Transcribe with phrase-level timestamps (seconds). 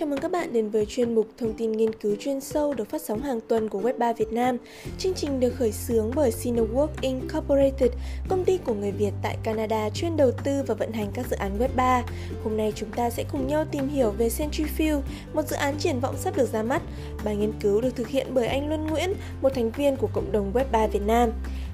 [0.00, 2.90] Chào mừng các bạn đến với chuyên mục thông tin nghiên cứu chuyên sâu được
[2.90, 4.56] phát sóng hàng tuần của Web3 Việt Nam.
[4.98, 7.90] Chương trình được khởi xướng bởi Cinework Incorporated,
[8.28, 11.36] công ty của người Việt tại Canada chuyên đầu tư và vận hành các dự
[11.36, 12.02] án Web3.
[12.44, 15.00] Hôm nay chúng ta sẽ cùng nhau tìm hiểu về Centrifuge,
[15.34, 16.82] một dự án triển vọng sắp được ra mắt.
[17.24, 20.32] Bài nghiên cứu được thực hiện bởi anh Luân Nguyễn, một thành viên của cộng
[20.32, 21.30] đồng Web3 Việt Nam.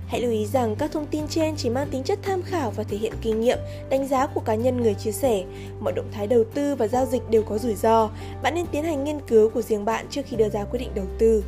[0.06, 2.82] Hãy lưu ý rằng các thông tin trên chỉ mang tính chất tham khảo và
[2.82, 3.58] thể hiện kinh nghiệm,
[3.90, 5.44] đánh giá của cá nhân người chia sẻ.
[5.80, 8.10] Mọi động thái đầu tư và giao dịch đều có rủi ro.
[8.42, 10.90] Bạn nên tiến hành nghiên cứu của riêng bạn trước khi đưa ra quyết định
[10.94, 11.44] đầu tư.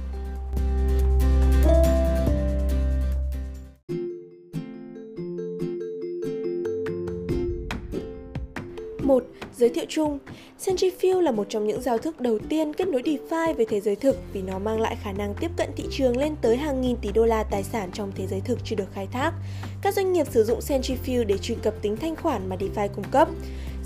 [9.59, 10.19] Giới thiệu chung
[10.65, 13.97] Centrifuge là một trong những giao thức đầu tiên kết nối DeFi với thế giới
[13.97, 16.97] thực vì nó mang lại khả năng tiếp cận thị trường lên tới hàng nghìn
[16.97, 19.33] tỷ đô la tài sản trong thế giới thực chưa được khai thác.
[19.83, 23.05] Các doanh nghiệp sử dụng Centrifuge để truy cập tính thanh khoản mà DeFi cung
[23.11, 23.29] cấp.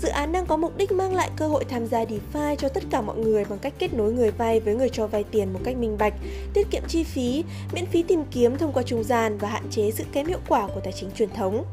[0.01, 2.83] Dự án đang có mục đích mang lại cơ hội tham gia DeFi cho tất
[2.91, 5.59] cả mọi người bằng cách kết nối người vay với người cho vay tiền một
[5.63, 6.13] cách minh bạch,
[6.53, 7.43] tiết kiệm chi phí,
[7.73, 10.67] miễn phí tìm kiếm thông qua trung gian và hạn chế sự kém hiệu quả
[10.67, 11.65] của tài chính truyền thống.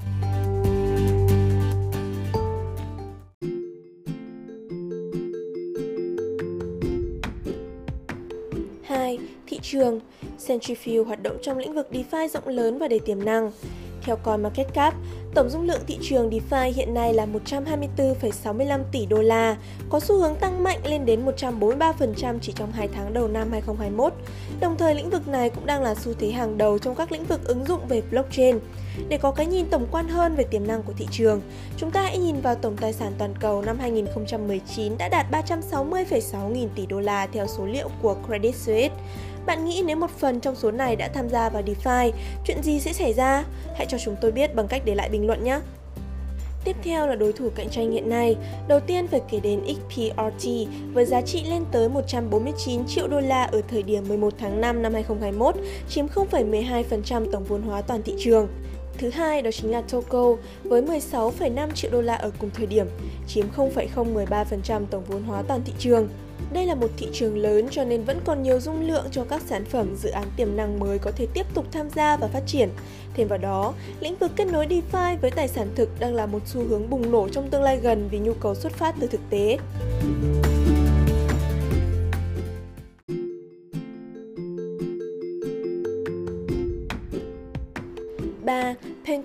[9.62, 10.00] Trường
[10.46, 13.50] Centrifuge hoạt động trong lĩnh vực DeFi rộng lớn và đầy tiềm năng.
[14.02, 14.94] Theo CoinMarketCap,
[15.34, 19.56] tổng dung lượng thị trường DeFi hiện nay là 124,65 tỷ đô la,
[19.90, 24.12] có xu hướng tăng mạnh lên đến 143% chỉ trong 2 tháng đầu năm 2021.
[24.60, 27.24] Đồng thời lĩnh vực này cũng đang là xu thế hàng đầu trong các lĩnh
[27.24, 28.58] vực ứng dụng về blockchain.
[29.08, 31.40] Để có cái nhìn tổng quan hơn về tiềm năng của thị trường,
[31.76, 36.50] chúng ta hãy nhìn vào tổng tài sản toàn cầu năm 2019 đã đạt 360,6
[36.50, 38.94] nghìn tỷ đô la theo số liệu của Credit Suisse.
[39.46, 42.10] Bạn nghĩ nếu một phần trong số này đã tham gia vào DeFi,
[42.44, 43.44] chuyện gì sẽ xảy ra?
[43.76, 45.60] Hãy cho chúng tôi biết bằng cách để lại bình luận nhé!
[46.64, 48.36] Tiếp theo là đối thủ cạnh tranh hiện nay.
[48.68, 50.48] Đầu tiên phải kể đến XPRT
[50.92, 54.82] với giá trị lên tới 149 triệu đô la ở thời điểm 11 tháng 5
[54.82, 55.54] năm 2021,
[55.88, 58.48] chiếm 0,12% tổng vốn hóa toàn thị trường.
[58.98, 62.86] Thứ hai đó chính là Toco với 16,5 triệu đô la ở cùng thời điểm,
[63.26, 66.08] chiếm 0,013% tổng vốn hóa toàn thị trường.
[66.52, 69.42] Đây là một thị trường lớn cho nên vẫn còn nhiều dung lượng cho các
[69.46, 72.42] sản phẩm dự án tiềm năng mới có thể tiếp tục tham gia và phát
[72.46, 72.68] triển.
[73.14, 76.40] Thêm vào đó, lĩnh vực kết nối DeFi với tài sản thực đang là một
[76.46, 79.20] xu hướng bùng nổ trong tương lai gần vì nhu cầu xuất phát từ thực
[79.30, 79.58] tế.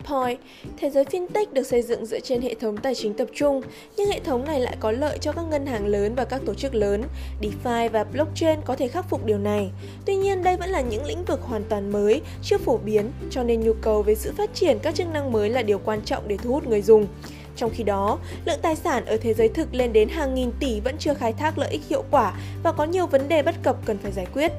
[0.06, 0.38] Bitcoin.
[0.78, 3.62] Thế giới fintech được xây dựng dựa trên hệ thống tài chính tập trung,
[3.98, 6.54] nhưng hệ thống này lại có lợi cho các ngân hàng lớn và các tổ
[6.54, 7.04] chức lớn.
[7.42, 9.72] DeFi và blockchain có thể khắc phục điều này.
[10.06, 13.44] Tuy nhiên, đây vẫn là những lĩnh vực hoàn toàn mới, chưa phổ biến, cho
[13.44, 16.28] nên nhu cầu về sự phát triển các chức năng mới là điều quan trọng
[16.28, 17.08] để thu hút người dùng.
[17.56, 20.80] Trong khi đó, lượng tài sản ở thế giới thực lên đến hàng nghìn tỷ
[20.80, 22.34] vẫn chưa khai thác lợi ích hiệu quả
[22.64, 24.52] và có nhiều vấn đề bất cập cần phải giải quyết.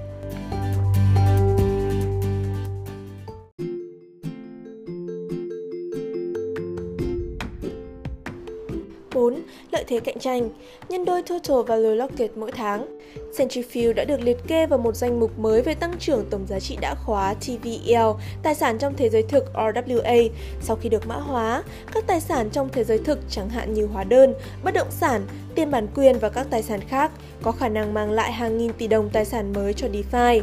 [9.87, 10.49] Thế cạnh tranh
[10.89, 12.99] Nhân đôi Total Value Locked mỗi tháng
[13.37, 16.61] Centrifuge đã được liệt kê vào một danh mục mới về tăng trưởng tổng giá
[16.61, 20.29] trị đã khóa TVL, tài sản trong thế giới thực RWA.
[20.63, 23.87] Sau khi được mã hóa, các tài sản trong thế giới thực chẳng hạn như
[23.87, 27.11] hóa đơn, bất động sản, tiền bản quyền và các tài sản khác
[27.43, 30.43] có khả năng mang lại hàng nghìn tỷ đồng tài sản mới cho DeFi.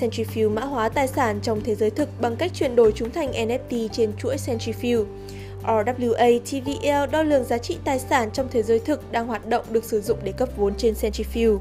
[0.00, 3.32] Centrifuge mã hóa tài sản trong thế giới thực bằng cách chuyển đổi chúng thành
[3.32, 5.04] NFT trên chuỗi Centrifuge.
[5.64, 9.64] RWA TVL đo lường giá trị tài sản trong thế giới thực đang hoạt động
[9.70, 11.58] được sử dụng để cấp vốn trên Centrifuge.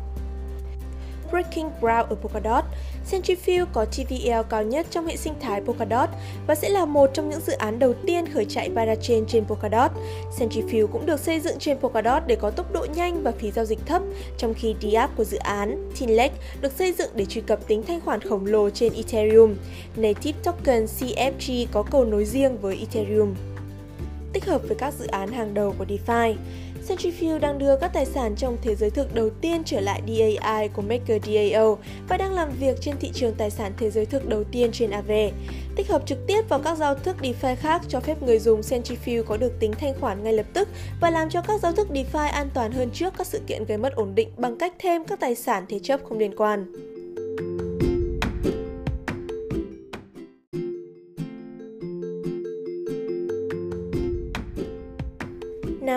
[1.31, 2.63] Breaking Ground ở Polkadot,
[3.11, 6.09] Centrifuge có TVL cao nhất trong hệ sinh thái Polkadot
[6.47, 9.91] và sẽ là một trong những dự án đầu tiên khởi chạy parachain trên Polkadot.
[10.39, 13.65] Centrifuge cũng được xây dựng trên Polkadot để có tốc độ nhanh và phí giao
[13.65, 14.01] dịch thấp,
[14.37, 18.01] trong khi DApp của dự án, tinlake được xây dựng để truy cập tính thanh
[18.01, 19.55] khoản khổng lồ trên Ethereum.
[19.95, 23.33] Native Token CFG có cầu nối riêng với Ethereum
[24.33, 26.35] tích hợp với các dự án hàng đầu của DeFi.
[26.87, 30.67] Centrifuge đang đưa các tài sản trong thế giới thực đầu tiên trở lại DAI
[30.67, 31.77] của MakerDAO
[32.09, 34.91] và đang làm việc trên thị trường tài sản thế giới thực đầu tiên trên
[34.91, 35.11] AV.
[35.75, 39.23] Tích hợp trực tiếp vào các giao thức DeFi khác cho phép người dùng Centrifuge
[39.23, 40.67] có được tính thanh khoản ngay lập tức
[41.01, 43.77] và làm cho các giao thức DeFi an toàn hơn trước các sự kiện gây
[43.77, 46.71] mất ổn định bằng cách thêm các tài sản thế chấp không liên quan.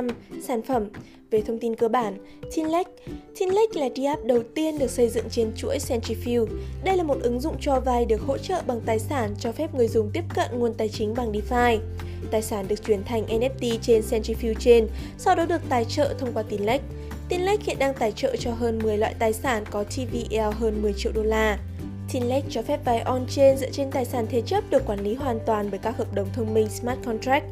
[0.07, 0.17] 5.
[0.43, 0.89] Sản phẩm
[1.31, 2.17] Về thông tin cơ bản,
[2.55, 2.91] Tinlake.
[3.39, 6.47] Tinlake là DApp đầu tiên được xây dựng trên chuỗi Centrifuge.
[6.85, 9.75] Đây là một ứng dụng cho vay được hỗ trợ bằng tài sản cho phép
[9.75, 11.79] người dùng tiếp cận nguồn tài chính bằng DeFi.
[12.31, 14.89] Tài sản được chuyển thành NFT trên Centrifuge trên,
[15.19, 16.85] sau đó được tài trợ thông qua Tinlake.
[17.29, 20.93] Tinlake hiện đang tài trợ cho hơn 10 loại tài sản có TVL hơn 10
[20.93, 21.59] triệu đô la.
[22.09, 25.39] Tinlex cho phép vay on-chain dựa trên tài sản thế chấp được quản lý hoàn
[25.47, 27.45] toàn bởi các hợp đồng thông minh Smart Contract.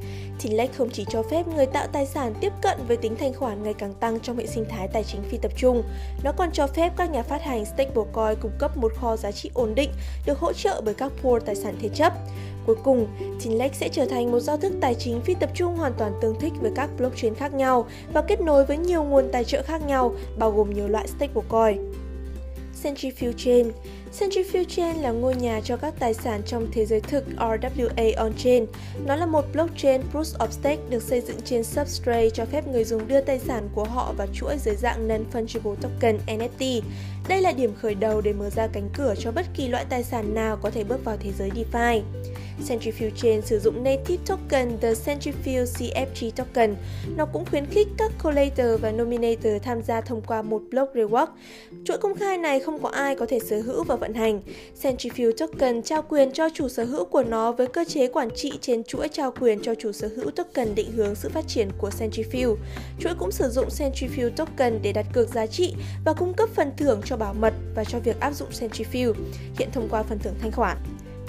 [0.43, 3.63] Tinlex không chỉ cho phép người tạo tài sản tiếp cận với tính thanh khoản
[3.63, 5.83] ngày càng tăng trong hệ sinh thái tài chính phi tập trung,
[6.25, 9.51] nó còn cho phép các nhà phát hành stablecoin cung cấp một kho giá trị
[9.55, 9.91] ổn định
[10.27, 12.13] được hỗ trợ bởi các pool tài sản thế chấp.
[12.67, 13.07] Cuối cùng,
[13.43, 16.41] Tinlex sẽ trở thành một giao thức tài chính phi tập trung hoàn toàn tương
[16.41, 19.83] thích với các blockchain khác nhau và kết nối với nhiều nguồn tài trợ khác
[19.87, 21.93] nhau, bao gồm nhiều loại stablecoin.
[22.83, 23.73] Centrifuge Chain
[24.19, 28.67] Centrifuge Chain là ngôi nhà cho các tài sản trong thế giới thực RWA on-chain.
[29.07, 32.85] Nó là một blockchain proof of stake được xây dựng trên substrate cho phép người
[32.85, 36.81] dùng đưa tài sản của họ vào chuỗi dưới dạng non-fungible token NFT.
[37.29, 40.03] Đây là điểm khởi đầu để mở ra cánh cửa cho bất kỳ loại tài
[40.03, 42.01] sản nào có thể bước vào thế giới DeFi.
[42.69, 46.77] Centrifuge Chain sử dụng native token The Centrifuge CFG token.
[47.17, 51.27] Nó cũng khuyến khích các collator và nominator tham gia thông qua một block reward.
[51.85, 54.41] Chuỗi công khai này không có ai có thể sở hữu và vận hành.
[54.83, 58.53] Centrifuge token trao quyền cho chủ sở hữu của nó với cơ chế quản trị
[58.61, 61.91] trên chuỗi trao quyền cho chủ sở hữu token định hướng sự phát triển của
[61.99, 62.57] Centrifuge.
[63.01, 65.75] Chuỗi cũng sử dụng Centrifuge token để đặt cược giá trị
[66.05, 69.15] và cung cấp phần thưởng cho bảo mật và cho việc áp dụng Centrifuge,
[69.59, 70.77] hiện thông qua phần thưởng thanh khoản.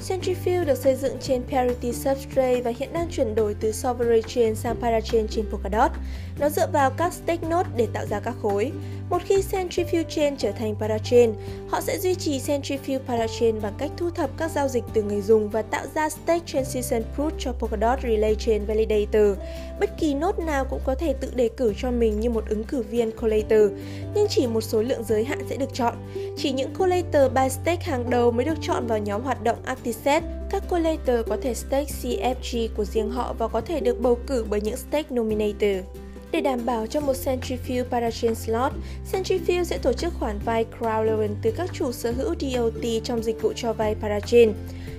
[0.07, 4.55] Centrifuge được xây dựng trên Parity Substrate và hiện đang chuyển đổi từ Sovereign Chain
[4.55, 5.91] sang Parachain trên Polkadot.
[6.39, 8.71] Nó dựa vào các stake node để tạo ra các khối.
[9.09, 11.33] Một khi Centrifuge Chain trở thành Parachain,
[11.69, 15.21] họ sẽ duy trì Centrifuge Parachain bằng cách thu thập các giao dịch từ người
[15.21, 19.37] dùng và tạo ra Stake Transition Proof cho Polkadot Relay Chain Validator.
[19.79, 22.63] Bất kỳ node nào cũng có thể tự đề cử cho mình như một ứng
[22.63, 23.71] cử viên collator,
[24.15, 25.95] nhưng chỉ một số lượng giới hạn sẽ được chọn.
[26.37, 30.23] Chỉ những collator by stake hàng đầu mới được chọn vào nhóm hoạt động Actiset.
[30.49, 34.45] Các collator có thể stake CFG của riêng họ và có thể được bầu cử
[34.49, 35.85] bởi những stake nominator.
[36.31, 38.71] Để đảm bảo cho một Centrifuge Parachain slot,
[39.11, 43.41] Centrifuge sẽ tổ chức khoản vay crowdloan từ các chủ sở hữu DOT trong dịch
[43.41, 44.53] vụ cho vay Parachain.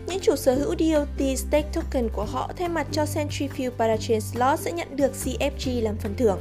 [0.07, 4.59] Những chủ sở hữu DOT stake token của họ thay mặt cho Centrifuge Parachain slot
[4.59, 6.39] sẽ nhận được CFG làm phần thưởng.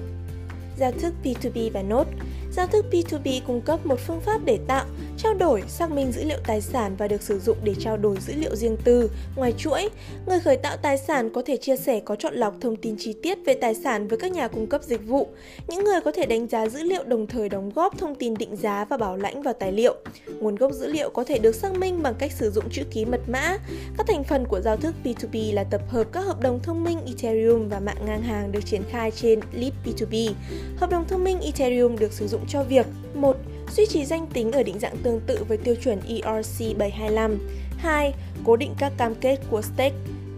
[0.77, 2.11] Giao thức P2P và Node
[2.55, 4.85] Giao thức P2P cung cấp một phương pháp để tạo,
[5.17, 8.17] trao đổi, xác minh dữ liệu tài sản và được sử dụng để trao đổi
[8.27, 9.11] dữ liệu riêng tư.
[9.35, 9.89] Ngoài chuỗi,
[10.27, 13.15] người khởi tạo tài sản có thể chia sẻ có chọn lọc thông tin chi
[13.23, 15.27] tiết về tài sản với các nhà cung cấp dịch vụ.
[15.67, 18.55] Những người có thể đánh giá dữ liệu đồng thời đóng góp thông tin định
[18.55, 19.95] giá và bảo lãnh vào tài liệu.
[20.39, 23.05] Nguồn gốc dữ liệu có thể được xác minh bằng cách sử dụng chữ ký
[23.05, 23.57] mật mã.
[23.97, 26.99] Các thành phần của giao thức P2P là tập hợp các hợp đồng thông minh
[27.05, 30.31] Ethereum và mạng ngang hàng được triển khai trên Leap P2P.
[30.77, 33.37] Hợp đồng thông minh Ethereum được sử dụng cho việc một
[33.75, 37.39] Duy trì danh tính ở định dạng tương tự với tiêu chuẩn ERC 725
[37.77, 38.13] 2.
[38.43, 39.95] Cố định các cam kết của stake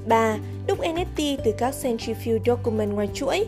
[0.08, 0.38] 3.
[0.68, 3.46] Đúc NFT từ các Centrifuge document ngoài chuỗi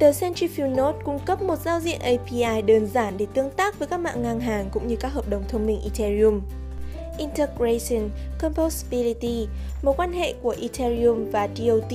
[0.00, 3.88] The Centrifuge Node cung cấp một giao diện API đơn giản để tương tác với
[3.88, 6.40] các mạng ngang hàng cũng như các hợp đồng thông minh Ethereum.
[7.18, 8.10] Integration,
[8.40, 9.46] Composability,
[9.82, 11.92] mối quan hệ của Ethereum và DOT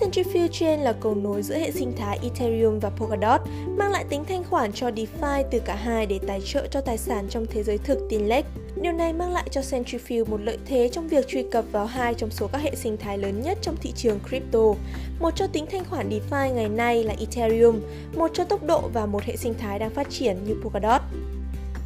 [0.00, 3.40] Centrifuge Chain là cầu nối giữa hệ sinh thái Ethereum và Polkadot,
[3.76, 6.98] mang lại tính thanh khoản cho DeFi từ cả hai để tài trợ cho tài
[6.98, 8.44] sản trong thế giới thực tiền lệch.
[8.82, 12.14] Điều này mang lại cho Centrifuge một lợi thế trong việc truy cập vào hai
[12.14, 14.74] trong số các hệ sinh thái lớn nhất trong thị trường crypto.
[15.20, 17.80] Một cho tính thanh khoản DeFi ngày nay là Ethereum,
[18.16, 21.00] một cho tốc độ và một hệ sinh thái đang phát triển như Polkadot.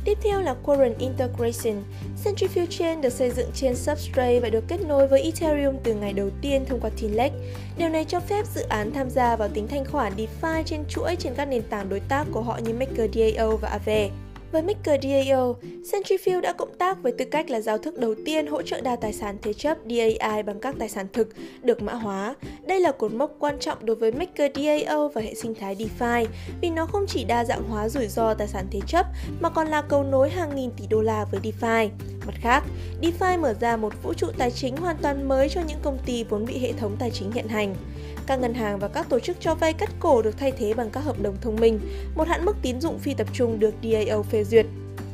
[0.05, 1.83] Tiếp theo là Current Integration.
[2.25, 6.13] Centrifuge Chain được xây dựng trên Substrate và được kết nối với Ethereum từ ngày
[6.13, 7.35] đầu tiên thông qua Tinlake.
[7.79, 11.17] Điều này cho phép dự án tham gia vào tính thanh khoản DeFi trên chuỗi
[11.17, 14.11] trên các nền tảng đối tác của họ như MakerDAO và Aave.
[14.53, 15.57] Với MakerDAO,
[15.93, 18.97] Centrifuge đã cộng tác với tư cách là giao thức đầu tiên hỗ trợ đa
[18.97, 21.29] tài sản thế chấp DAI bằng các tài sản thực
[21.63, 22.35] được mã hóa.
[22.67, 26.27] Đây là cột mốc quan trọng đối với MakerDAO và hệ sinh thái DeFi
[26.61, 29.07] vì nó không chỉ đa dạng hóa rủi ro tài sản thế chấp
[29.41, 31.89] mà còn là cầu nối hàng nghìn tỷ đô la với DeFi.
[32.27, 32.63] Mặt khác,
[33.03, 36.25] DeFi mở ra một vũ trụ tài chính hoàn toàn mới cho những công ty
[36.25, 37.75] vốn bị hệ thống tài chính hiện hành.
[38.33, 40.91] Các ngân hàng và các tổ chức cho vay cắt cổ được thay thế bằng
[40.91, 41.81] các hợp đồng thông minh,
[42.15, 44.67] một hạn mức tín dụng phi tập trung được DAO phê duyệt.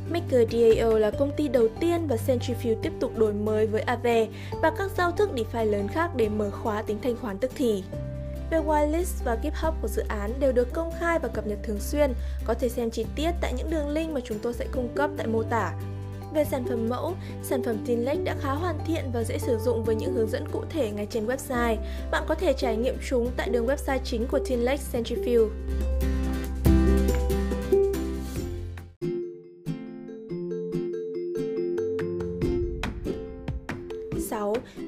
[0.09, 4.27] Maker DAO là công ty đầu tiên và Centrifuge tiếp tục đổi mới với Aave
[4.61, 7.83] và các giao thức DeFi lớn khác để mở khóa tính thanh khoản tức thì.
[8.51, 11.79] Về whitelist và GitHub của dự án đều được công khai và cập nhật thường
[11.79, 12.13] xuyên,
[12.45, 15.09] có thể xem chi tiết tại những đường link mà chúng tôi sẽ cung cấp
[15.17, 15.73] tại mô tả.
[16.33, 19.83] Về sản phẩm mẫu, sản phẩm tinlex đã khá hoàn thiện và dễ sử dụng
[19.83, 21.75] với những hướng dẫn cụ thể ngay trên website.
[22.11, 25.49] Bạn có thể trải nghiệm chúng tại đường website chính của tinlex Centrifuge.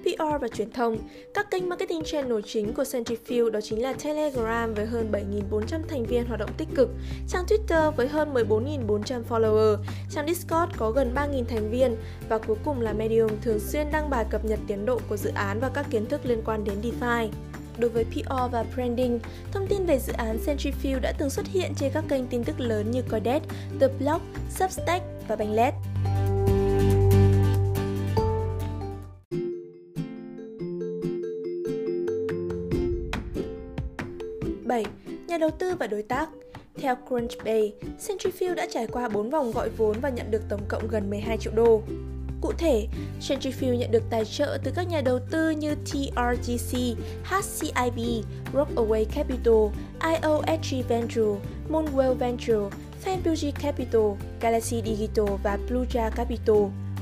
[0.03, 0.97] PR và truyền thông.
[1.33, 5.11] Các kênh marketing channel chính của Centrifuge đó chính là Telegram với hơn
[5.51, 6.89] 7.400 thành viên hoạt động tích cực,
[7.29, 9.77] trang Twitter với hơn 14.400 follower,
[10.09, 11.95] trang Discord có gần 3.000 thành viên
[12.29, 15.29] và cuối cùng là Medium thường xuyên đăng bài cập nhật tiến độ của dự
[15.29, 17.29] án và các kiến thức liên quan đến DeFi.
[17.77, 19.19] Đối với PR và branding,
[19.51, 22.59] thông tin về dự án Centrifuge đã từng xuất hiện trên các kênh tin tức
[22.59, 23.45] lớn như Coindesk,
[23.79, 25.90] The Block, Substack và Bangladesh.
[35.41, 36.29] Đầu tư và đối tác
[36.75, 37.71] theo Crunchbase,
[38.07, 41.37] Centrifuge đã trải qua 4 vòng gọi vốn và nhận được tổng cộng gần 12
[41.37, 41.81] triệu đô.
[42.41, 42.87] Cụ thể,
[43.21, 46.77] Centrifuge nhận được tài trợ từ các nhà đầu tư như TRGC,
[47.23, 47.99] HCIB,
[48.53, 49.67] Rockaway Capital,
[50.01, 56.57] IOSG Venture, Moonwell Venture, Fanbuji Capital, Galaxy Digital và Bluja Capital.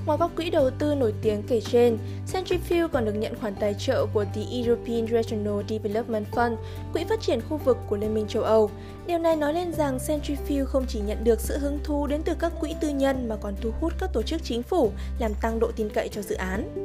[0.05, 1.97] Ngoài các quỹ đầu tư nổi tiếng kể trên,
[2.33, 6.55] Centrifuge còn được nhận khoản tài trợ của The European Regional Development Fund,
[6.93, 8.69] quỹ phát triển khu vực của Liên minh châu Âu.
[9.07, 12.33] Điều này nói lên rằng Centrifuge không chỉ nhận được sự hứng thú đến từ
[12.39, 15.59] các quỹ tư nhân mà còn thu hút các tổ chức chính phủ làm tăng
[15.59, 16.75] độ tin cậy cho dự án.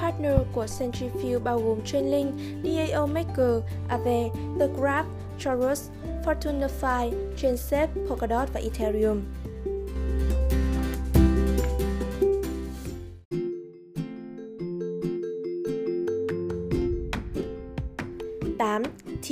[0.00, 2.34] Partner của Centrifuge bao gồm Chainlink,
[2.64, 4.28] DAO Maker, Aave,
[4.60, 5.08] The Graph,
[5.38, 5.88] Chorus,
[6.24, 9.22] Fortunify, Chainsafe, Polkadot và Ethereum.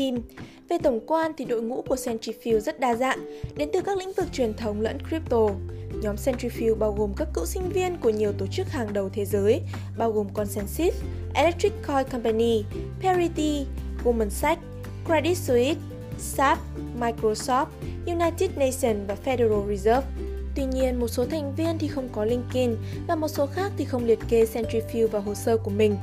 [0.06, 0.22] Team
[0.68, 4.12] Về tổng quan thì đội ngũ của Centrifuge rất đa dạng, đến từ các lĩnh
[4.12, 5.48] vực truyền thống lẫn crypto.
[6.02, 9.24] Nhóm Centrifuge bao gồm các cựu sinh viên của nhiều tổ chức hàng đầu thế
[9.24, 9.60] giới,
[9.98, 10.94] bao gồm Consensus,
[11.34, 12.64] Electric Coin Company,
[13.02, 13.66] Parity,
[14.04, 14.62] Goldman Sachs,
[15.06, 15.80] Credit Suisse,
[16.18, 16.58] SAP,
[17.00, 17.66] Microsoft,
[18.06, 20.06] United Nations và Federal Reserve.
[20.54, 22.76] Tuy nhiên, một số thành viên thì không có LinkedIn
[23.08, 25.96] và một số khác thì không liệt kê Centrifuge vào hồ sơ của mình.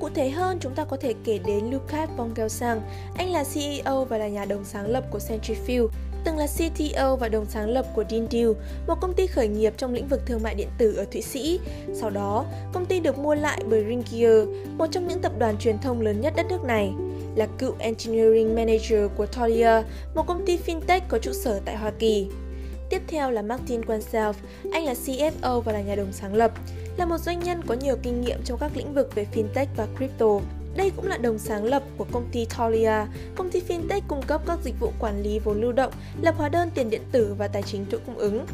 [0.00, 2.80] Cụ thể hơn, chúng ta có thể kể đến Lucas Bongelsang,
[3.16, 5.88] anh là CEO và là nhà đồng sáng lập của Centrifuge,
[6.24, 8.48] từng là CTO và đồng sáng lập của Dindil,
[8.86, 11.60] một công ty khởi nghiệp trong lĩnh vực thương mại điện tử ở Thụy Sĩ.
[11.94, 15.78] Sau đó, công ty được mua lại bởi Ringier, một trong những tập đoàn truyền
[15.78, 16.92] thông lớn nhất đất nước này.
[17.34, 19.82] Là cựu Engineering Manager của Taulia,
[20.14, 22.28] một công ty fintech có trụ sở tại Hoa Kỳ.
[22.90, 24.32] Tiếp theo là Martin Quanself,
[24.72, 26.52] anh là CFO và là nhà đồng sáng lập
[26.98, 29.86] là một doanh nhân có nhiều kinh nghiệm trong các lĩnh vực về fintech và
[29.96, 30.40] crypto.
[30.76, 34.42] Đây cũng là đồng sáng lập của công ty Tolia, công ty fintech cung cấp
[34.46, 37.48] các dịch vụ quản lý vốn lưu động, lập hóa đơn tiền điện tử và
[37.48, 38.46] tài chính chuỗi cung ứng.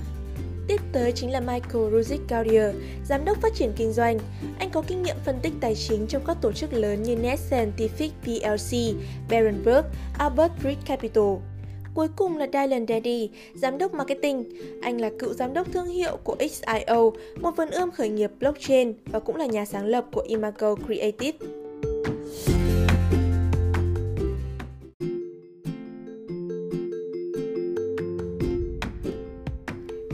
[0.69, 2.75] Tiếp tới chính là Michael Ruzic Gaudier,
[3.05, 4.19] giám đốc phát triển kinh doanh.
[4.59, 7.39] Anh có kinh nghiệm phân tích tài chính trong các tổ chức lớn như Net
[7.51, 8.97] Scientific PLC,
[9.31, 9.87] Berenberg,
[10.19, 11.54] Albert Bridge Capital.
[11.95, 14.45] Cuối cùng là Dylan Daddy, giám đốc marketing.
[14.83, 17.11] Anh là cựu giám đốc thương hiệu của XIO,
[17.41, 21.39] một vườn ươm khởi nghiệp blockchain và cũng là nhà sáng lập của Imago Creative.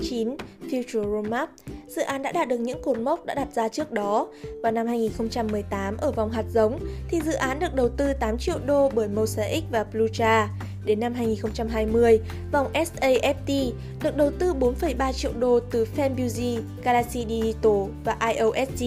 [0.03, 0.37] Chín,
[0.71, 1.51] Future Roadmap
[1.91, 4.29] Dự án đã đạt được những cột mốc đã đặt ra trước đó.
[4.63, 8.59] Vào năm 2018, ở vòng hạt giống, thì dự án được đầu tư 8 triệu
[8.67, 10.49] đô bởi Mosaic và Blucha.
[10.85, 12.21] Đến năm 2020,
[12.53, 13.73] vòng SAFT
[14.03, 18.85] được đầu tư 4,3 triệu đô từ Fanbuzi, Galaxy Digital và IOSG.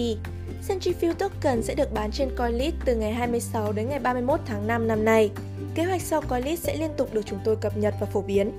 [0.68, 4.88] Centrifuge token sẽ được bán trên CoinList từ ngày 26 đến ngày 31 tháng 5
[4.88, 5.30] năm nay.
[5.74, 8.52] Kế hoạch sau CoinList sẽ liên tục được chúng tôi cập nhật và phổ biến.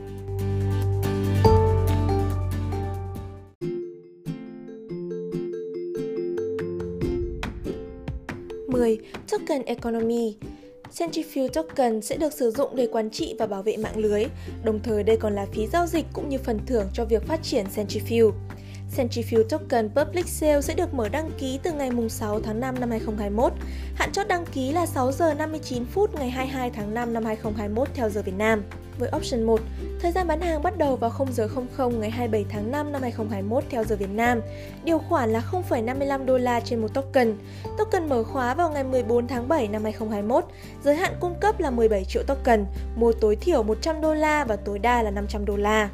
[9.32, 10.36] Token Economy
[10.98, 14.26] Centrifuge Token sẽ được sử dụng để quản trị và bảo vệ mạng lưới,
[14.64, 17.44] đồng thời đây còn là phí giao dịch cũng như phần thưởng cho việc phát
[17.44, 18.32] triển Centrifuge.
[18.98, 22.90] Centrifuge Token Public Sale sẽ được mở đăng ký từ ngày 6 tháng 5 năm
[22.90, 23.54] 2021.
[23.96, 27.88] Hạn chót đăng ký là 6 giờ 59 phút ngày 22 tháng 5 năm 2021
[27.94, 28.64] theo giờ Việt Nam.
[29.00, 29.62] Với option 1,
[30.02, 31.48] thời gian bán hàng bắt đầu vào 0 giờ
[31.78, 34.42] 00 ngày 27 tháng 5 năm 2021 theo giờ Việt Nam.
[34.84, 37.38] Điều khoản là 0,55 đô la trên một token.
[37.78, 40.46] Token mở khóa vào ngày 14 tháng 7 năm 2021.
[40.84, 44.56] Giới hạn cung cấp là 17 triệu token, mua tối thiểu 100 đô la và
[44.56, 45.90] tối đa là 500 đô la.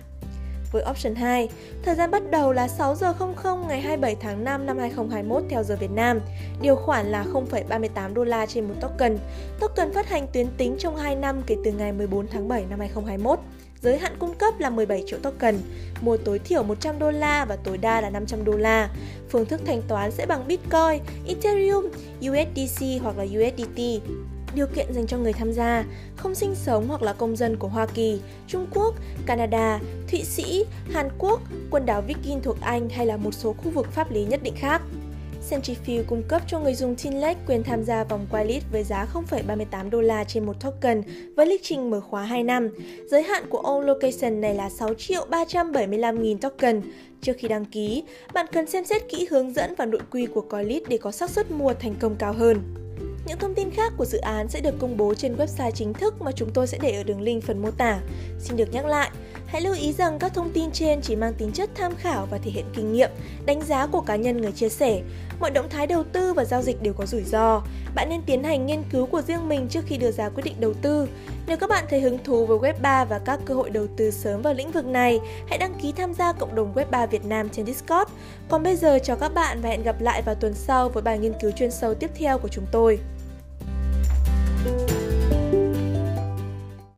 [0.71, 1.49] Với option 2,
[1.83, 5.63] thời gian bắt đầu là 6 giờ 00 ngày 27 tháng 5 năm 2021 theo
[5.63, 6.19] giờ Việt Nam.
[6.61, 9.17] Điều khoản là 0,38 đô la trên một token.
[9.59, 12.79] Token phát hành tuyến tính trong 2 năm kể từ ngày 14 tháng 7 năm
[12.79, 13.39] 2021.
[13.81, 15.57] Giới hạn cung cấp là 17 triệu token,
[16.01, 18.89] mua tối thiểu 100 đô la và tối đa là 500 đô la.
[19.29, 21.87] Phương thức thanh toán sẽ bằng Bitcoin, Ethereum,
[22.19, 23.81] USDC hoặc là USDT
[24.55, 25.85] điều kiện dành cho người tham gia
[26.15, 28.95] không sinh sống hoặc là công dân của Hoa Kỳ, Trung Quốc,
[29.25, 29.79] Canada,
[30.11, 33.91] Thụy Sĩ, Hàn Quốc, quần đảo Viking thuộc Anh hay là một số khu vực
[33.91, 34.81] pháp lý nhất định khác.
[35.51, 39.89] Centrifuge cung cấp cho người dùng Tinlex quyền tham gia vòng whitelist với giá 0,38
[39.89, 41.01] đô la trên một token
[41.35, 42.69] với lịch trình mở khóa 2 năm.
[43.09, 46.81] Giới hạn của All Location này là 6 triệu 375 nghìn token.
[47.21, 48.03] Trước khi đăng ký,
[48.33, 51.29] bạn cần xem xét kỹ hướng dẫn và nội quy của CoinList để có xác
[51.29, 52.57] suất mua thành công cao hơn.
[53.27, 56.21] Những thông tin khác của dự án sẽ được công bố trên website chính thức
[56.21, 57.99] mà chúng tôi sẽ để ở đường link phần mô tả.
[58.39, 59.11] Xin được nhắc lại,
[59.51, 62.37] hãy lưu ý rằng các thông tin trên chỉ mang tính chất tham khảo và
[62.37, 63.09] thể hiện kinh nghiệm,
[63.45, 65.01] đánh giá của cá nhân người chia sẻ.
[65.39, 67.61] Mọi động thái đầu tư và giao dịch đều có rủi ro.
[67.95, 70.55] Bạn nên tiến hành nghiên cứu của riêng mình trước khi đưa ra quyết định
[70.59, 71.07] đầu tư.
[71.47, 74.11] Nếu các bạn thấy hứng thú với Web 3 và các cơ hội đầu tư
[74.11, 77.25] sớm vào lĩnh vực này, hãy đăng ký tham gia cộng đồng Web 3 Việt
[77.25, 78.11] Nam trên Discord.
[78.49, 81.19] Còn bây giờ chào các bạn và hẹn gặp lại vào tuần sau với bài
[81.19, 82.99] nghiên cứu chuyên sâu tiếp theo của chúng tôi.